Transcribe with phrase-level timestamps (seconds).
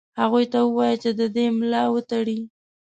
[0.19, 2.39] هغوی ته ووايی چې د ده ملا وتړي.